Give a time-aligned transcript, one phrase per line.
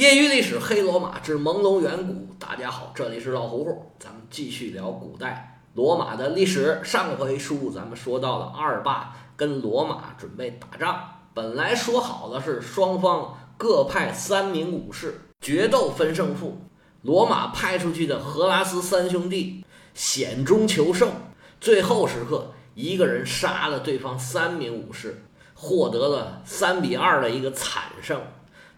[0.00, 2.26] 业余历史，黑罗马之朦胧远古。
[2.38, 6.80] 大家好，这里是老胡胡，咱们继续聊古代罗马的历史。
[6.82, 10.98] 上回书咱们说到了阿尔巴跟罗马准备打仗，
[11.34, 16.62] 本来说好的是双方各派三名武士决斗分胜负。
[17.02, 21.12] 罗马派出去的荷拉斯三兄弟险中求胜，
[21.60, 25.22] 最后时刻一个人杀了对方三名武士，
[25.52, 28.18] 获得了三比二的一个惨胜。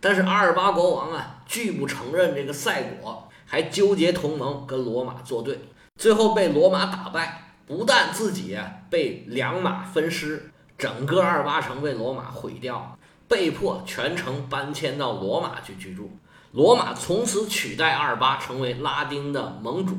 [0.02, 5.60] 但是阿尔巴国王啊，拒不承认这个赛果，还纠结同盟跟罗马作对，
[5.94, 8.58] 最后被罗马打败，不但自己
[8.90, 16.10] 被两马分尸，整个阿尔巴城被罗马毁掉，被迫全城搬迁到罗马去居住。
[16.50, 19.94] 罗马从此取代阿尔巴成为拉丁的盟主。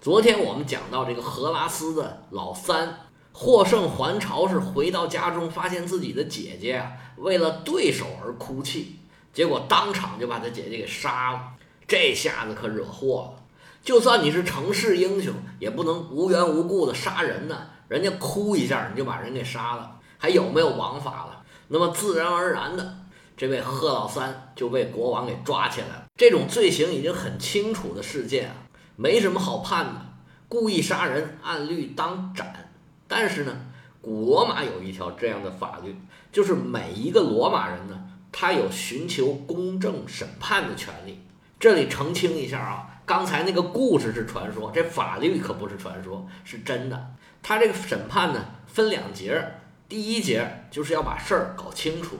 [0.00, 2.98] 昨天我们讲到这个荷拉斯的老三
[3.32, 8.95] 获胜还朝，是回到家中，发现自己的姐姐啊，为了对手而哭泣。
[9.36, 11.52] 结果当场就把他姐姐给杀了，
[11.86, 13.42] 这下子可惹祸了。
[13.82, 17.54] 就算你是城市英雄，也不能无缘无故的杀人呢。
[17.86, 21.42] 人家哭一下你就把人给杀了，还有没有王法了？
[21.68, 22.96] 那么自然而然的，
[23.36, 26.06] 这位贺老三就被国王给抓起来了。
[26.16, 28.54] 这种罪行已经很清楚的事件啊，
[28.96, 30.00] 没什么好判的。
[30.48, 32.70] 故意杀人，按律当斩。
[33.06, 33.54] 但是呢，
[34.00, 35.94] 古罗马有一条这样的法律，
[36.32, 38.02] 就是每一个罗马人呢。
[38.38, 41.22] 他有寻求公正审判的权利。
[41.58, 47.14] 这里澄清一下啊，刚才那个故事是传说，这法律可不是传说，是真的。
[47.42, 49.42] 他这个审判呢，分两节，
[49.88, 52.18] 第一节就是要把事儿搞清楚。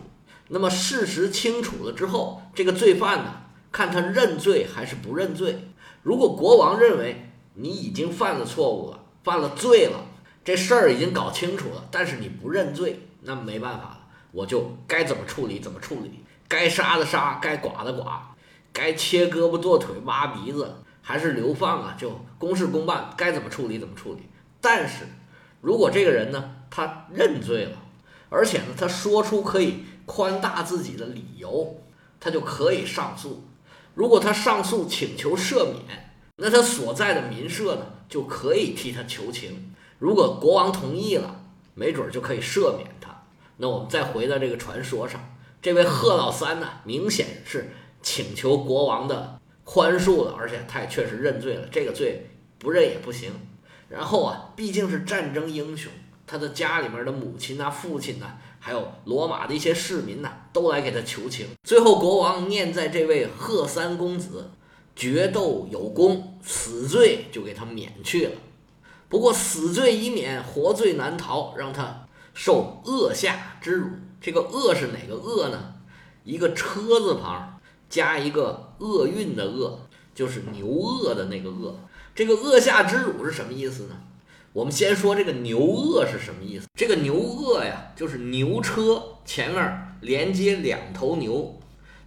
[0.48, 5.68] 那么事实清楚了之后，这个罪犯呢，看他认罪还是不认罪。
[6.02, 10.06] 如果国王认为你已经犯了错误了，犯了罪了，
[10.42, 13.95] 这事儿已经搞清楚了，但是你不认罪，那没办法。
[14.36, 18.34] 我就该怎么处理怎么处理，该杀的杀，该剐的剐，
[18.70, 21.96] 该切胳膊剁腿挖鼻子还是流放啊？
[21.98, 24.28] 就公事公办，该怎么处理怎么处理。
[24.60, 25.06] 但是，
[25.62, 27.78] 如果这个人呢，他认罪了，
[28.28, 31.74] 而且呢，他说出可以宽大自己的理由，
[32.20, 33.42] 他就可以上诉。
[33.94, 39.74] 如果他上诉请求赦免，那他所在的民社呢，就可以替他求情。
[39.98, 41.40] 如果国王同意了，
[41.72, 43.05] 没准就可以赦免他。
[43.58, 45.20] 那我们再回到这个传说上，
[45.62, 47.70] 这位贺老三呢，明显是
[48.02, 52.28] 请求国王的宽恕了，而且他也确实认罪了，这个罪
[52.58, 53.32] 不认也不行。
[53.88, 55.90] 然后啊，毕竟是战争英雄，
[56.26, 61.46] 他的家里面的母亲呐、父亲呐，还有罗马的一些市民呐，都来给他求情。
[61.64, 64.50] 最后国王念在这位贺三公子
[64.94, 68.32] 决斗有功，死罪就给他免去了。
[69.08, 72.05] 不过死罪已免，活罪难逃，让他。
[72.36, 73.88] 受恶下之辱，
[74.20, 75.72] 这个恶是哪个恶呢？
[76.22, 77.58] 一个车字旁
[77.88, 79.80] 加一个厄运的厄，
[80.14, 81.74] 就是牛恶的那个恶。
[82.14, 83.96] 这个恶下之辱是什么意思呢？
[84.52, 86.66] 我们先说这个牛恶是什么意思。
[86.74, 91.58] 这个牛恶呀，就是牛车前面连接两头牛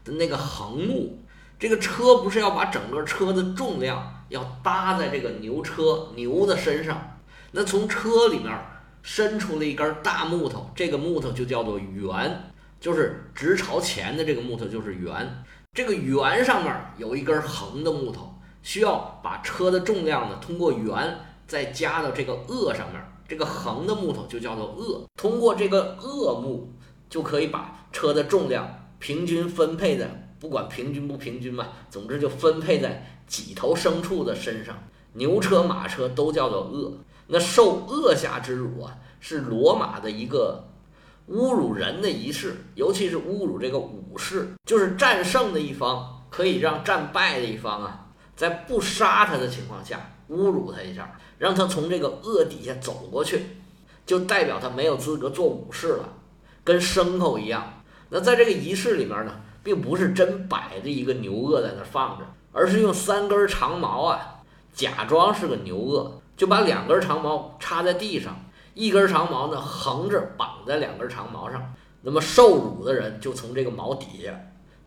[0.05, 1.17] 的那个横木。
[1.57, 7.17] 这个车不是要把整个车的重量要搭在这个牛车牛的身上，
[7.53, 8.55] 那从车里面。
[9.01, 15.43] 伸出了一根大木头，这个木头就叫做圆，就是直朝前的这个木头就是圆。
[15.73, 18.33] 这个圆上面有一根横的木头，
[18.63, 21.17] 需要把车的重量呢通过圆
[21.47, 25.05] 再加到这个轭上面，这个横的木头就叫做轭。
[25.15, 26.73] 通过这个轭木
[27.09, 34.75] 就可以把车的重量平均分配在，不管平均不平均吧，总之就分配在几头牲畜的身上，
[35.13, 36.93] 牛车、马车都叫做轭。
[37.31, 40.63] 那受恶下之辱啊，是罗马的一个
[41.29, 53.45] 侮辱人的仪式，尤其是侮辱这个武士，就是战胜的一方可以让战败的一方啊，在不杀他的情况下侮辱他一下，让他从这个恶底下走过去，
[54.07, 56.09] 就代表他没有资格做武士了，
[56.63, 57.83] 跟牲口一样。
[58.09, 64.41] 那在这个仪式里面呢，并不是真摆着一个牛轭在那放着，而是用三根长矛啊，
[64.73, 66.11] 假装是个牛轭。
[66.39, 68.33] 就把两根长矛插在地上，
[68.73, 71.73] 一根长矛呢横着绑在两根长矛上。
[72.01, 74.39] 那么受辱的人就从这个矛底下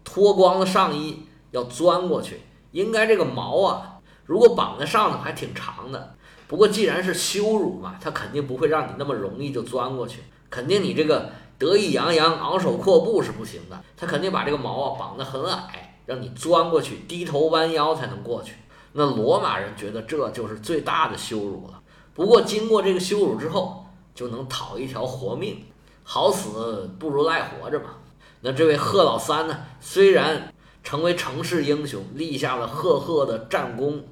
[0.02, 2.40] 脱光了上衣，要钻过去。
[2.70, 6.14] 应该这个矛啊，如果绑在上头还挺长的。
[6.48, 10.22] 不过既然是羞辱嘛，他肯定不会让你那么容易就钻过去。
[10.48, 13.78] 肯定你这个得意洋洋、昂首阔步是不行的。
[13.94, 18.54] 他肯定把这个矛啊绑得很矮，让你钻过去，低头弯腰才能过去。
[18.92, 21.80] 那罗马人觉得这就是最大的羞辱了。
[22.14, 25.64] 不过经过这个羞辱之后，就能讨一条活命，
[26.02, 27.96] 好死不如赖活着嘛。
[28.40, 30.52] 那这位贺老三呢，虽然
[30.82, 34.04] 成为城市英雄，立下了赫赫的战功。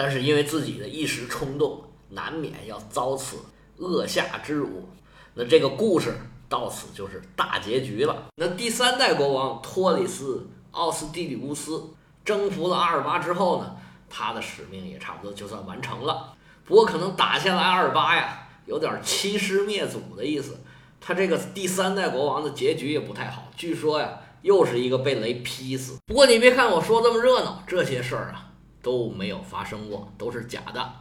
[0.00, 3.38] 但是因为自己的一时冲动，难免要遭此
[3.78, 4.88] 恶下之辱。
[5.34, 6.16] 那这个故事
[6.48, 8.28] 到此就是大结局了。
[8.36, 11.82] 那第三代国王托里斯奥斯蒂里乌斯
[12.24, 13.74] 征服了阿尔巴之后呢，
[14.08, 16.34] 他的使命也差不多就算完成了。
[16.64, 20.60] 不过可能打下来二八呀，有点欺师灭祖的意思。
[21.00, 25.98] 他这个第三代国王的结局也不太好，据说呀，又是一个被雷劈死。
[26.06, 28.44] 不过你别看我说这么热闹，这些事儿啊。
[28.80, 30.92] 都没有发生过，都是假的。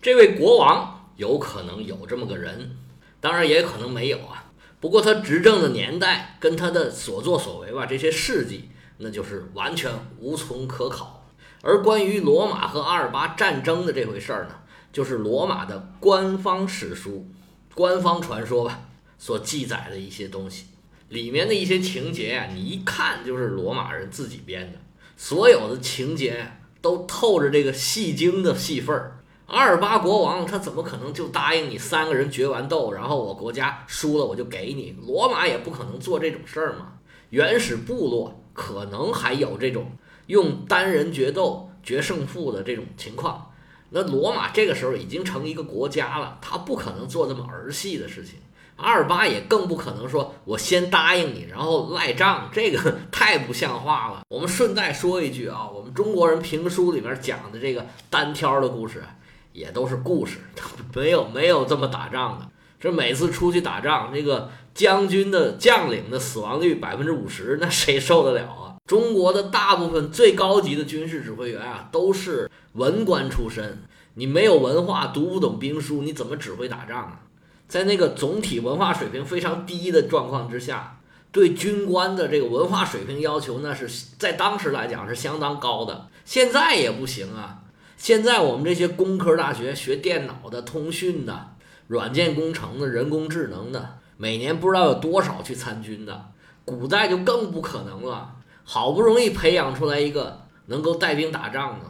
[0.00, 2.76] 这位国王有可能有这么个人，
[3.18, 4.44] 当然也可能没有啊。
[4.78, 8.68] 不过他执政的年代跟他的所作所为吧，这些事迹
[8.98, 9.90] 那就是完全
[10.20, 11.23] 无从可考。
[11.64, 14.54] 而关于罗马和阿尔巴战争的这回事儿呢，
[14.92, 17.26] 就是罗马的官方史书、
[17.74, 18.82] 官方传说吧
[19.18, 20.66] 所记载的一些东西，
[21.08, 24.78] 里面的一些情节啊，你一看就是罗马人自己编的，
[25.16, 26.46] 所有的情节。
[26.84, 29.18] 都透着这个戏精的戏份儿。
[29.46, 34.94] 阿尔巴国王他怎么可能就答应你三个人决完斗，然后我国家输了我就给你？
[35.06, 36.92] 罗马也不可能做这种事儿嘛。
[37.30, 39.92] 原始部落可能还有这种
[40.26, 43.50] 用单人决斗决胜负的这种情况。
[43.90, 48.34] 那罗马这个时候已经成一个国家了，他不可能做这么儿戏的事情。
[48.76, 54.22] 阿尔巴也更不可能说，我先答应你，然后赖账，这个太不像话了。
[54.28, 59.04] 我们顺带说一句啊，我们中国人评书里面讲的这个单挑的故事，
[59.52, 60.38] 也都是故事，
[60.92, 62.48] 没有没有这么打仗的。
[62.78, 68.76] 这每次出去打仗，这个将军的将领的死亡率百分之五十，那谁受得了啊？
[68.86, 73.82] 中国的大部分最高级的军事指挥员啊，都是文官出身，
[74.14, 77.20] 你没有文化，读不懂兵书，你怎么指挥打仗啊？
[77.66, 81.00] 在那个总体文化水平非常低的状况之下，
[81.32, 83.88] 对军官的这个文化水平要求，那是
[84.18, 86.08] 在当时来讲是相当高的。
[86.26, 87.62] 现在也不行啊！
[87.96, 91.53] 现在我们这些工科大学学电脑的、通讯的、
[91.86, 96.30] 软件工程的、人工智能的，每年不知道有多少去参军的。
[96.64, 101.86] 古代就更不可能了，好不容易培养出来一个能够带兵打仗的。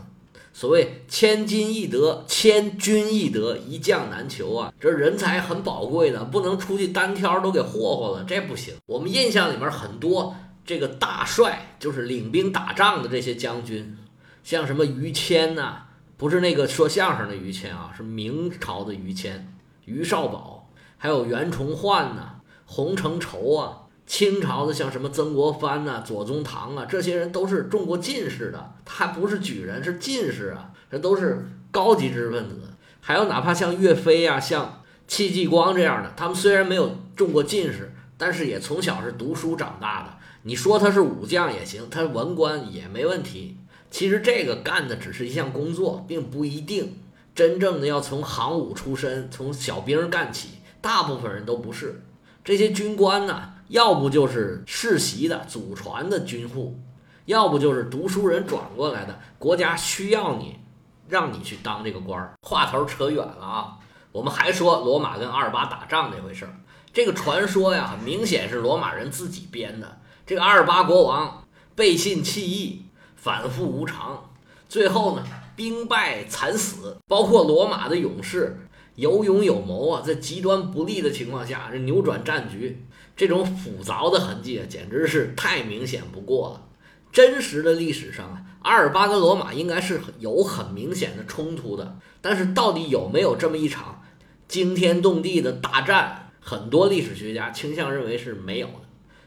[0.53, 4.73] 所谓千金易得，千军易得，一将难求啊！
[4.79, 8.75] 这人才很宝贵的，不能出去单挑都给霍霍了，这不行。
[8.87, 13.97] 我们印象里面很多这个大帅，就是领兵打仗的这些将军，
[14.45, 15.87] 像什么于谦呐，
[16.17, 19.53] 不是那个说相声的于谦啊，是明朝的于谦，
[19.85, 22.37] 于少保，还有袁崇焕呐，
[22.67, 23.81] 洪承畴啊。
[24.07, 32.61] 清朝的像什么曾国藩呐、左宗棠啊，这些人都是中过进士的，他不是举人，是进士啊，这都是高级知识分子。
[33.01, 40.19] 还有哪怕像岳飞啊、像戚继光这样的，他们虽然没有中过进士，但是也从小是读书长大的。
[40.43, 43.57] 你说他是武将也行，他文官也没问题。
[43.91, 46.99] 其实这个干的只是一项工作，并不一定
[47.35, 50.51] 真正的要从行伍出身，从小兵干起。
[50.81, 52.05] 大部分人都不是
[52.45, 53.51] 这些军官呢。
[53.69, 56.79] 要不就是世袭的祖传的军户，
[57.25, 59.19] 要不就是读书人转过来的。
[59.39, 60.61] 国家需要你，
[61.09, 62.35] 让你去当这个官儿。
[62.43, 63.79] 话头扯远了啊，
[64.13, 66.55] 我们还说罗马跟阿尔巴打仗这回事儿。
[66.93, 69.99] 这个传说呀，明显是罗马人自己编的。
[70.27, 71.45] 这个阿尔巴国王
[71.75, 72.85] 背信弃义，
[73.17, 74.31] 反复无常，
[74.69, 75.25] 最后呢
[75.57, 76.97] 兵败惨死。
[77.07, 78.57] 包括罗马的勇士
[78.97, 82.85] 有勇有谋啊，在极端不利的情况下，这扭转战局。
[83.17, 86.67] 这种复杂的痕迹啊，简直是太明显不过了。
[87.13, 91.97] 真实的历史上啊，阿尔巴跟罗马应该是有很明显的冲突的。
[92.21, 94.03] 但是到底有没有这么一场
[94.49, 98.81] 惊天动地的大战，很多历史学家倾向认为是没有的。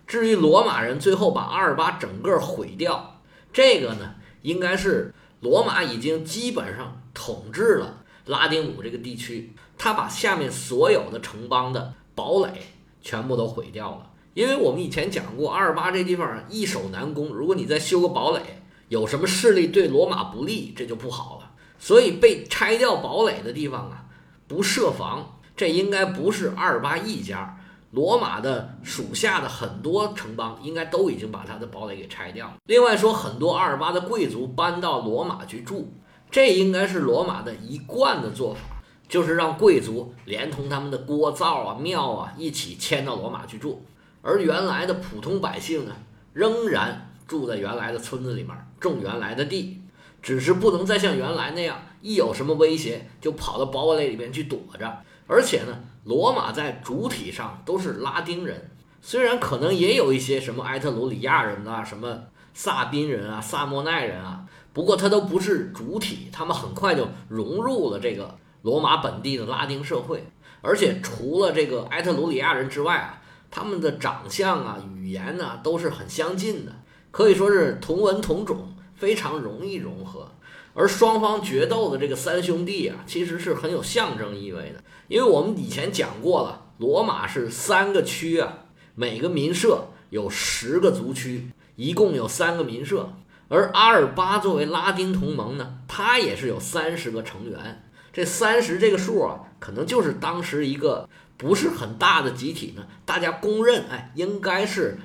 [0.05, 3.21] 至于罗马人最后把阿尔巴整个毁掉，
[3.53, 12.51] 这个呢，应该是罗马已经基本上统治了拉丁姆这个地区，他把下面所有的城邦的堡垒。
[12.99, 17.29] 全部都毁掉了，因为我们以前讲过，阿尔巴这地方易守难攻。
[17.29, 18.41] 如果你再修个堡垒，
[18.89, 21.51] 有什么势力对罗马不利，这就不好了。
[21.79, 24.03] 所以被拆掉堡垒的地方啊，
[24.45, 27.57] 不设防，这应该不是阿尔巴一家，
[27.91, 32.55] 罗马的属下的很多城邦应该都已经把他的堡垒给拆掉了。
[32.65, 35.93] 另外说，很多阿尔巴的贵族搬到罗马去住，
[36.29, 38.61] 这应该是罗马的一贯的做法。
[39.09, 43.81] 就是让贵族连同他们的锅灶啊、庙啊一起迁到罗马去住，
[44.21, 45.95] 而原来的普通百姓呢，
[46.33, 49.81] 仍然住在原来的村子里面，种原来的地，
[50.21, 54.97] 只是不能再像原来那样，一有什么威胁就跑到堡垒里面去躲着。
[55.25, 58.71] 而且呢，罗马在主体上都是拉丁人，
[59.01, 62.17] 虽然可能也有一些什么埃特鲁里亚人啊、什么
[62.53, 70.25] 萨宾人啊、萨莫奈人啊，不过他都不是主体，他们很快就融入了这个罗马本地的拉丁社会，
[70.61, 73.21] 而且除了这个埃特鲁里亚人之外啊，
[73.51, 76.71] 他们的长相啊、语言呢都是很相近的，
[77.11, 80.31] 可以说是同文同种，非常容易融合。
[80.79, 88.59] 而双方决斗的这个三兄弟啊，其实是很有象征意味的，因为我们以前讲过了，罗马是三个区啊，
[88.93, 93.11] 每个民社有十个族区，一共有三个民社。
[93.47, 97.83] 而阿尔巴作为拉丁同盟呢，它也是有三十个成员。
[98.13, 104.99] 这三十这个数啊，可能就是当时一个不是很大的集体呢，大家公认，哎，应该是。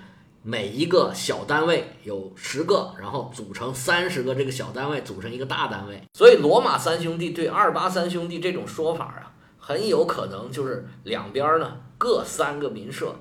[0.45, 6.03] 每一个小单位有十个，然后组成三十个这个小单位，组成一个大单位。
[6.15, 13.15] 所以罗马三兄弟对二八三兄弟这种说法啊，很有可能就是两边呢各三个民社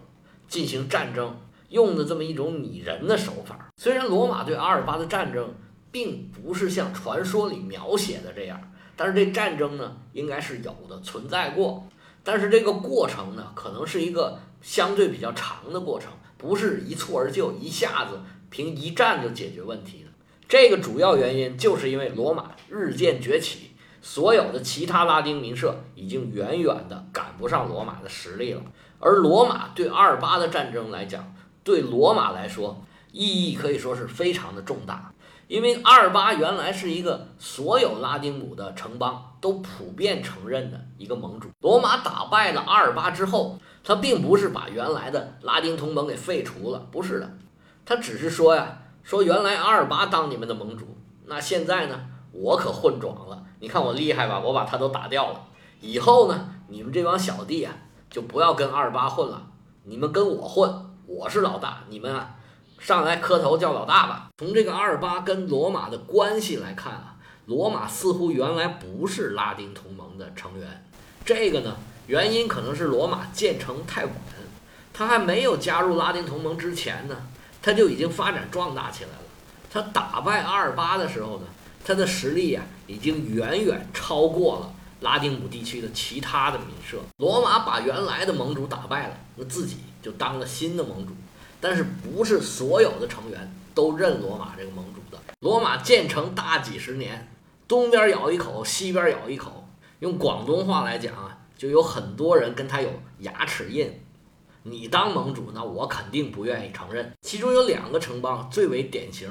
[0.47, 1.37] 进行战争，
[1.69, 3.69] 用的这么一种拟人的手法。
[3.77, 5.53] 虽然罗马对阿尔巴的战争
[5.91, 8.59] 并不是像传说里描写的这样，
[8.95, 11.87] 但是这战争呢应该是有的，存在过。
[12.23, 16.11] 但是这个过程呢，可能是一个相对比较长的过程。
[16.41, 18.19] 不是一蹴而就，一下子
[18.49, 20.09] 凭一战就解决问题的。
[20.49, 28.61] 这个主要原因就是因为罗马日渐崛起，所有的其他拉丁民社已经远远的赶不上罗马的实力了。
[28.99, 31.31] 而罗马对阿尔巴的战争来讲，
[31.63, 35.13] 对罗马来说意义可以说是非常的重大，
[35.47, 41.49] 因为阿尔巴原来是一个所有拉丁姆的城邦都普遍承认的一个盟主。
[41.61, 43.59] 罗马打败了阿尔巴之后。
[43.83, 47.37] 他并不是把原来的拉丁同盟给废除了，不是的，
[47.83, 50.95] 他只是说呀，说原来阿尔巴当你们的盟主，
[51.25, 51.99] 那现在呢，
[52.31, 55.41] 我可混壮了，你看我厉害吧，我把他都打掉了，
[55.79, 57.73] 以后呢，你们这帮小弟啊，
[58.09, 59.47] 就不要跟阿尔巴混了，
[59.85, 60.71] 你们跟我混，
[61.07, 62.35] 我是老大，你们啊，
[62.77, 64.29] 上来磕头叫老大吧。
[64.37, 67.15] 从这个阿尔巴跟罗马的关系来看啊，
[67.47, 70.85] 罗马似乎原来不是拉丁同盟的成员，
[71.25, 71.75] 这个呢。
[72.07, 74.13] 原因可能是罗马建成太晚，
[74.93, 77.15] 他还没有加入拉丁同盟之前呢，
[77.61, 79.17] 他就已经发展壮大起来了。
[79.71, 81.45] 他打败阿尔巴的时候呢，
[81.85, 86.97] 他的实力啊已经远远超过了拉丁姆地区的其他的民社。
[87.17, 91.13] 罗马把原来的盟主打败了，那自己就当了新的盟主。
[91.61, 95.21] 但是不是所有的成员都认罗马这个盟主的。
[95.39, 97.31] 罗马建成大几十年，
[97.67, 99.67] 东边咬一口，西边咬一口。
[99.99, 101.37] 用广东话来讲啊。
[101.61, 102.89] 就有很多人跟他有
[103.19, 103.93] 牙齿印，
[104.63, 107.13] 你当盟主，那我肯定不愿意承认。
[107.21, 109.29] 其中有两个城邦最为典型，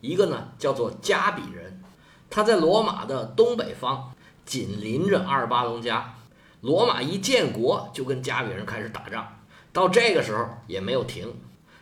[0.00, 1.82] 一个呢叫做加比人，
[2.30, 4.12] 他在罗马的东北方，
[4.44, 6.14] 紧邻着阿尔巴隆加。
[6.60, 9.40] 罗马一建国就跟加比人开始打仗，
[9.72, 11.34] 到这个时候也没有停。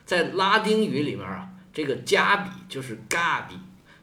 [0.07, 3.59] 在拉丁语里面啊，这个加比就是嘎比，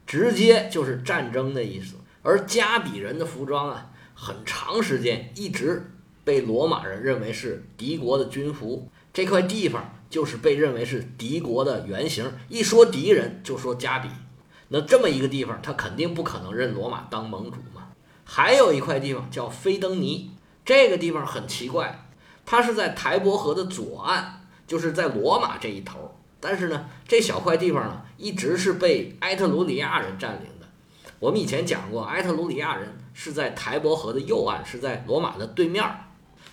[0.05, 1.95] 直接就是战争的意思。
[2.21, 3.89] 而加比人的服装啊。
[4.19, 5.91] 很长时间一直
[6.23, 12.33] 被罗马人认为是敌国的军服，这块地方就是被认为是敌国的原型。
[12.49, 14.09] 一说敌人就说加比，
[14.69, 17.89] 那这么一个地方，他肯定不可能认罗马当盟主嘛。
[18.25, 20.31] 还有一块地方叫菲登尼，
[20.65, 22.09] 这个地方很奇怪，
[22.43, 26.19] 它是在台伯河的左岸，就是在罗马这一头。
[26.39, 30.56] 但是呢，这小块地方呢，一直是被埃特鲁里亚人占领。
[31.19, 36.01] 我们以前讲过，埃特鲁里亚人是在台伯河的右岸，是在罗马的对面儿。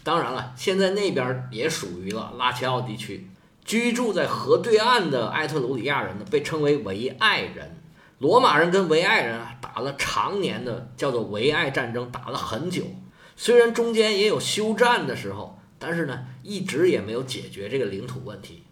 [0.02, 3.28] 当然了，现在那边也属于了拉齐奥地区。
[3.62, 7.76] 居住在河对岸的埃特鲁里亚人呢，被称为维埃人。
[8.18, 12.84] 罗马人跟维埃人啊打了常年的叫做维埃战争，打了很久。
[13.36, 18.62] 虽然中间也有休战的时候，但是呢，一直也没有解决这个领土问题。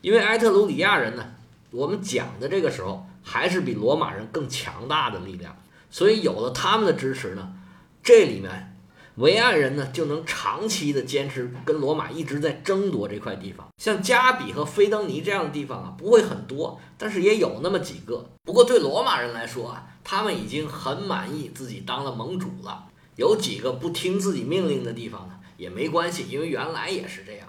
[0.00, 1.34] 因为埃特鲁里亚人呢，
[1.70, 3.06] 我们讲的这个时候。
[3.28, 7.54] 还是比罗马人更强大的力量，所以有了他们的支持呢，
[8.00, 8.78] 这里面
[9.16, 13.66] 维埃人呢就能长期的坚持跟罗马一直在争夺这块地方。
[13.78, 18.30] 像加比和菲登尼这样的地方啊，不会很多，但是也有那么几个。
[18.44, 22.86] 不过对罗马人来说啊，他们已经很满意自己当了盟主了。
[23.16, 27.48] 有几个不听自己命令的地方呢，也没关系，因为原来也是这样。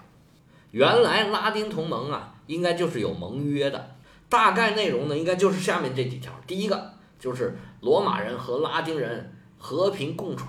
[0.72, 3.94] 原来拉丁同盟啊，应该就是有盟约的。
[4.28, 6.32] 大概内容呢，应该就是下面这几条。
[6.46, 10.46] 第一个就是罗马人和拉丁人和平共处，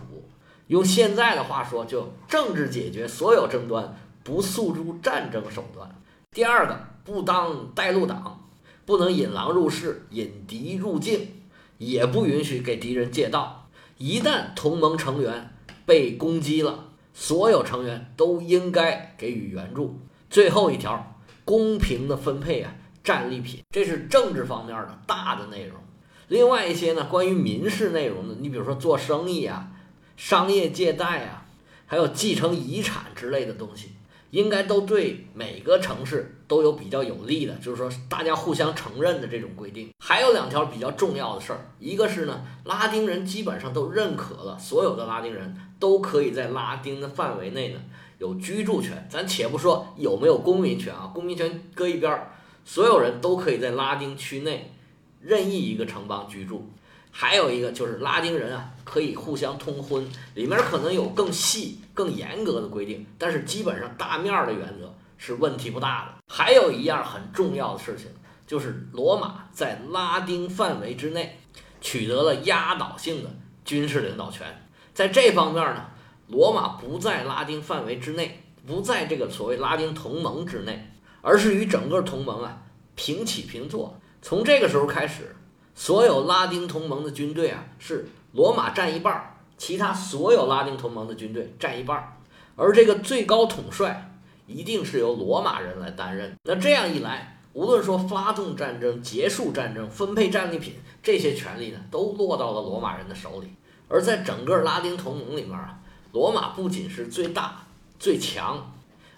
[0.68, 5.90] 用现在的话说，就政治解决所有争端，不诉诸战争手段。
[6.32, 8.50] 第二个，不当带路党，
[8.86, 11.42] 不能引狼入室，引敌入境，
[11.78, 13.70] 也不允许给敌人借道。
[13.98, 15.56] 一旦同盟成员
[15.86, 20.00] 被攻击了，所有成员都应该给予援助。
[20.30, 22.76] 最后一条，公平的分配啊。
[23.10, 25.80] 战利品，这是政治方面的大的内容。
[26.28, 29.72] 另外一些呢，关于民事内容的，你比如说做生意啊、
[30.16, 31.44] 商业借贷啊，
[31.88, 33.94] 还有继承遗产之类的东西。
[34.30, 39.90] 应该都对每个城市都有比较有利的，就是说大家互相承认的这种规定。
[39.98, 47.80] 还有两条比较重要的事儿，一个是呢，拉丁人基本上都认可了，所有的拉丁人都可以在拉丁的范围内呢
[48.20, 49.08] 有居住权。
[49.10, 52.32] 咱且不说有没有公民权啊，公民权搁一边儿，
[52.70, 54.72] 所有人都可以在拉丁区内
[55.20, 56.70] 任意一个城邦居住。
[57.10, 66.24] 还有一个就是拉丁人啊，可以互相通婚，里面可能有更细、更严格的规定，但是基本上大面儿的原则是问题不大的。
[66.32, 68.06] 还有一样很重要的事情，
[68.46, 71.40] 就是罗马在拉丁范围之内
[71.82, 73.32] 取得了压倒性的
[73.66, 74.46] 军事领导权。
[74.94, 75.88] 在这方面呢，
[76.28, 80.88] 罗马不在拉丁范围之内，不在这个所谓拉丁同盟之内，
[81.22, 82.62] 而是与整个同盟啊
[82.96, 84.00] 平起平坐。
[84.22, 85.36] 从这个时候开始。
[85.76, 92.18] 所有拉丁同盟的军队啊，是罗马占一半儿，其他所有拉丁同盟的军队占一半儿，
[92.58, 94.12] 而这个最高统帅
[94.46, 96.36] 一定是由罗马人来担任。
[96.44, 103.48] 那这样一来，无论说发动战争、结束战争、分配战利品这些权利呢，都落到了罗马人的手里。
[103.88, 105.80] 而在整个拉丁同盟里面啊，
[106.12, 107.66] 罗马不仅是最大、
[107.98, 108.70] 最强，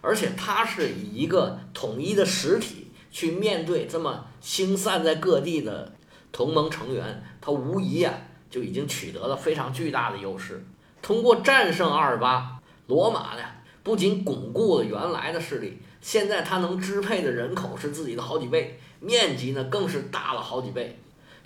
[0.02, 5.94] 而且它是以一个统一的实体去面对这么星散在各地的。
[6.34, 8.14] 同盟成员，他无疑啊
[8.50, 10.66] 就已经取得了非常巨大的优势。
[11.02, 13.44] 通过战胜阿尔巴，罗马呢
[13.84, 20.98] 不仅巩固了原来的势力，现在他能支配的人口是自己的好几倍，面积呢更是大了好几倍。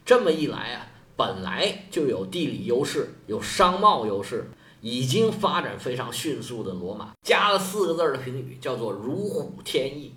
[0.06, 0.86] 这么一来啊，
[1.18, 4.52] 本来就有地理优势、有商贸优势，
[4.88, 10.14] 已经发展非常迅速的罗马，加了四个字的评语，叫做如虎添翼。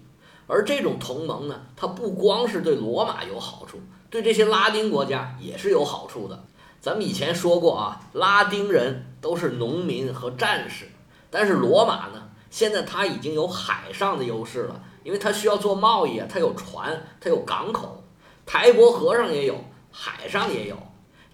[0.47, 3.81] 而这种同盟呢，它不光是对罗马有好处。
[4.11, 6.45] 对这些拉丁国家也是有好处的。
[6.83, 10.91] 咱们以前说过啊，拉丁人都是农民和战士，
[11.31, 18.05] 但是罗马呢，现在它已经有海上的优势了，因为它需要做贸易啊，它有船，它有港口，
[18.45, 20.77] 台伯河上也有，海上也有。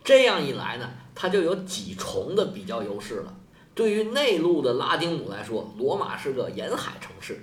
[0.04, 3.34] 这样一来呢，它就有几重的比较优势了。
[3.74, 7.34] 对于内陆的拉丁姆来说，罗马是个沿海城市；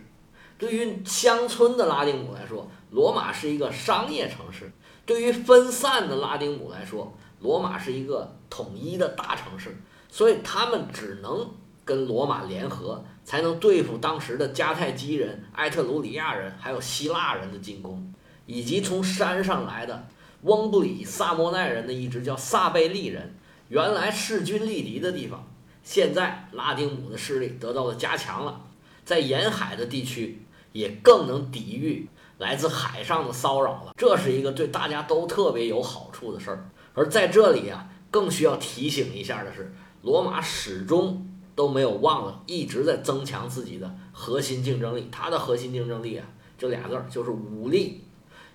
[0.57, 4.71] 对于乡村的拉丁姆来说，罗马是一个商业城市。
[5.05, 9.75] 对于分散的拉丁姆来说，罗马是一个统一的大城市，
[10.09, 11.49] 所以他们只能
[11.83, 18.13] 跟罗马联合，才能对付当时的迦太基人、埃特鲁里亚人，还有希腊人的进攻，
[18.45, 20.07] 以及从山上来的
[20.43, 23.35] 翁布里萨莫奈人的一支叫萨贝利人。
[23.71, 25.47] 原来势均力敌的地方，
[25.81, 28.65] 现在拉丁姆的势力得到了加强了，
[29.05, 30.41] 在沿海的地区
[30.73, 32.09] 也更能抵御。
[32.37, 36.69] 来自海上的骚扰了，这是一个对大家都特别有好处的事儿。
[36.93, 45.07] 而在这里啊，更需要提醒一下的是，罗马始终都没有忘了，一直在增强自己的核心竞争力。
[45.09, 48.03] 它的核心竞争力啊，这俩字儿就是武力。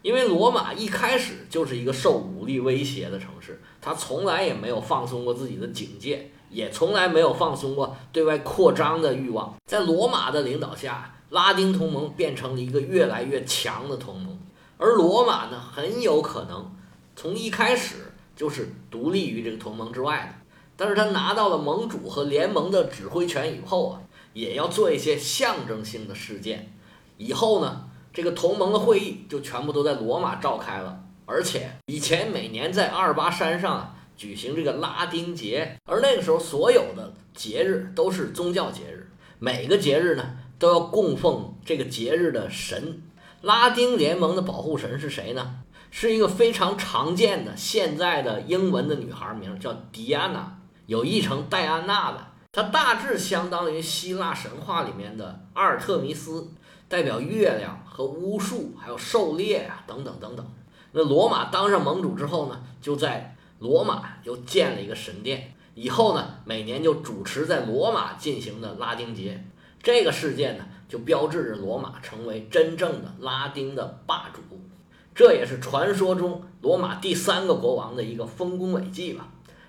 [0.02, 9.54] 因为罗马一开始就是一个受武力威胁的城市，他从来也没有放松过自己的警戒，也从来没有放松过对外扩张的欲望。
[9.64, 11.12] 在罗马的领导下。
[11.30, 14.38] 拉丁同盟变成了一个越来越强的同盟，
[14.78, 16.72] 而罗马呢，很有可能
[17.16, 20.46] 从一开始就是独立于这个同盟之外的。
[20.76, 24.02] 但是他拿到了盟主和联盟的指挥权以后啊，
[24.34, 26.72] 也要做一些象征性的事件。
[27.18, 40.38] 以后呢，这个同盟的会议就全部都在罗马召开了，而且以前每年在阿尔巴山上啊举行这个拉丁节，而那个时候所有的节日都是宗教节日，每个节日呢。
[40.58, 43.02] 都要供奉这个节日的神，
[43.42, 45.56] 拉丁联盟的保护神是谁呢？
[45.90, 52.26] 是一个非常常见的现在的英文的女孩名，叫迪安娜，有译成戴安娜的。
[52.52, 56.48] 它大致相当于希腊神话里面的阿尔特弥斯，
[56.88, 60.46] 代表月亮和巫术，还有狩猎啊等等等等。
[60.98, 69.44] 那罗马当上盟主之后呢，就在罗马又建了一个神殿，以后呢，每年就主持在罗马进行的拉丁节。
[69.82, 74.40] 这个事件呢，就标志着罗马成为真正的拉丁的霸主，
[75.14, 79.28] 这也是传说中罗马第三个国王的一个丰功伟绩吧。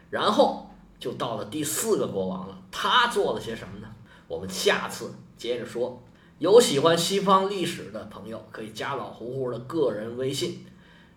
[0.09, 3.89] 然后就到了第四个国王了，他做了些什么呢？
[4.29, 6.01] 我们下次接着说。
[6.39, 10.63] 有喜欢西方历史的朋友，可以加老胡胡的个人微信：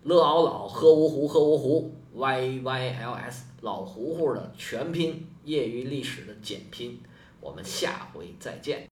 [0.02, 6.98] 乐奥老喝芜湖喝芜湖 y y l s 老胡胡的全拼，业余历史的简拼。
[7.38, 8.88] 我们下回再见。